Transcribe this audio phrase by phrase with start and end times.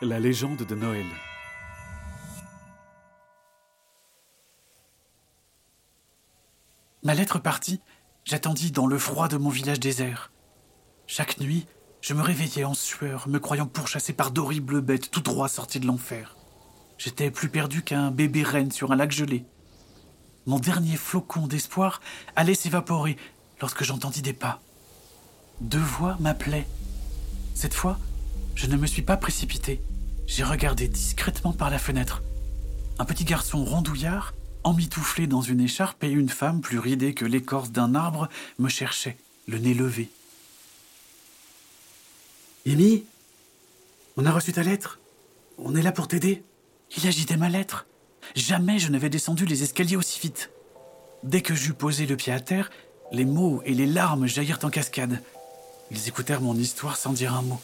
[0.00, 1.06] La légende de Noël.
[7.02, 7.80] Ma lettre partie,
[8.24, 10.30] j'attendis dans le froid de mon village désert.
[11.08, 11.66] Chaque nuit,
[12.00, 15.86] je me réveillais en sueur, me croyant pourchassé par d'horribles bêtes tout droit sorties de
[15.88, 16.36] l'enfer.
[16.96, 19.46] J'étais plus perdu qu'un bébé reine sur un lac gelé.
[20.46, 22.00] Mon dernier flocon d'espoir
[22.36, 23.16] allait s'évaporer
[23.60, 24.60] lorsque j'entendis des pas.
[25.60, 26.68] Deux voix m'appelaient.
[27.54, 27.98] Cette fois,
[28.58, 29.80] je ne me suis pas précipité.
[30.26, 32.24] J'ai regardé discrètement par la fenêtre.
[32.98, 34.34] Un petit garçon rondouillard,
[34.64, 39.16] emmitouflé dans une écharpe, et une femme plus ridée que l'écorce d'un arbre me cherchaient,
[39.46, 40.10] le nez levé.
[42.66, 43.04] Amy
[44.16, 44.98] On a reçu ta lettre
[45.58, 46.42] On est là pour t'aider
[46.96, 47.86] Il agitait ma lettre.
[48.34, 50.50] Jamais je n'avais descendu les escaliers aussi vite.
[51.22, 52.70] Dès que j'eus posé le pied à terre,
[53.12, 55.22] les mots et les larmes jaillirent en cascade.
[55.92, 57.60] Ils écoutèrent mon histoire sans dire un mot.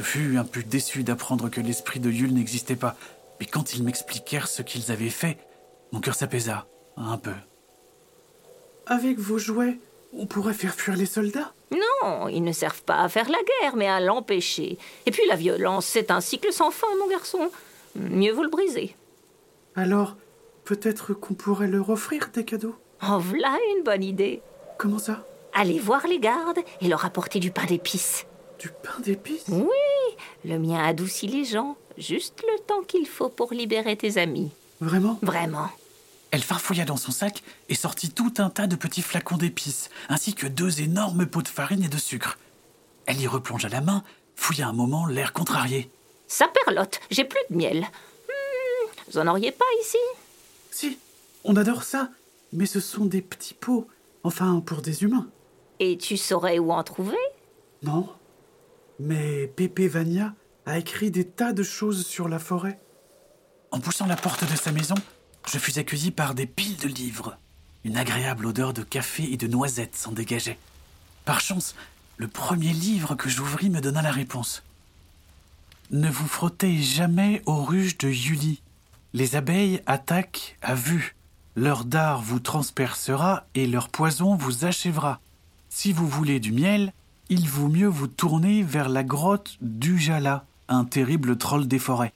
[0.00, 2.96] Je fus un peu déçu d'apprendre que l'esprit de Yule n'existait pas,
[3.38, 5.36] mais quand ils m'expliquèrent ce qu'ils avaient fait,
[5.92, 6.66] mon cœur s'apaisa,
[6.96, 7.34] un peu.
[8.86, 9.78] Avec vos jouets,
[10.14, 11.52] on pourrait faire fuir les soldats?
[11.70, 14.78] Non, ils ne servent pas à faire la guerre, mais à l'empêcher.
[15.04, 17.50] Et puis la violence, c'est un cycle sans fin, mon garçon.
[17.94, 18.96] Mieux vaut le briser.
[19.76, 20.16] Alors,
[20.64, 22.76] peut-être qu'on pourrait leur offrir des cadeaux?
[23.02, 24.40] Oh, voilà une bonne idée.
[24.78, 25.26] Comment ça?
[25.52, 28.24] Allez voir les gardes et leur apporter du pain d'épices.
[28.58, 29.44] Du pain d'épices?
[29.48, 29.68] Oui,
[30.44, 31.76] le mien adoucit les gens.
[31.98, 34.50] Juste le temps qu'il faut pour libérer tes amis.
[34.80, 35.18] Vraiment?
[35.22, 35.68] Vraiment.
[36.30, 40.32] Elle farfouilla dans son sac et sortit tout un tas de petits flacons d'épices, ainsi
[40.34, 42.38] que deux énormes pots de farine et de sucre.
[43.06, 44.04] Elle y replongea la main,
[44.36, 45.90] fouilla un moment l'air contrarié.
[46.28, 47.80] Ça perlote, j'ai plus de miel.
[48.28, 49.98] Hmm, vous en auriez pas ici?
[50.70, 50.98] Si,
[51.42, 52.08] on adore ça,
[52.52, 53.88] mais ce sont des petits pots,
[54.22, 55.26] enfin pour des humains.
[55.80, 57.18] Et tu saurais où en trouver?
[57.82, 58.08] Non,
[59.00, 60.34] mais Pépé Vania
[60.66, 62.78] a écrit des tas de choses sur la forêt.
[63.70, 64.94] En poussant la porte de sa maison,
[65.50, 67.38] je fus accueilli par des piles de livres.
[67.84, 70.58] Une agréable odeur de café et de noisettes s'en dégageait.
[71.24, 71.74] Par chance,
[72.18, 74.62] le premier livre que j'ouvris me donna la réponse.
[75.90, 78.60] Ne vous frottez jamais aux ruches de Yuli.
[79.14, 81.16] Les abeilles attaquent à vue.
[81.56, 85.20] Leur dard vous transpercera et leur poison vous achèvera.
[85.70, 86.92] Si vous voulez du miel,
[87.30, 92.12] il vaut mieux vous tourner vers la grotte d'Ujala, un terrible troll des forêts.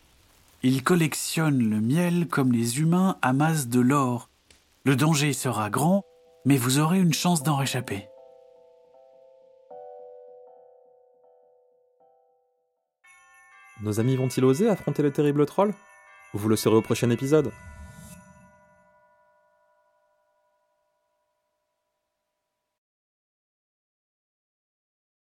[0.64, 4.28] Il collectionne le miel comme les humains amassent de l'or.
[4.84, 6.04] Le danger sera grand,
[6.44, 8.08] mais vous aurez une chance d'en réchapper.
[13.82, 15.74] Nos amis vont-ils oser affronter le terrible troll?
[16.32, 17.52] Vous le saurez au prochain épisode.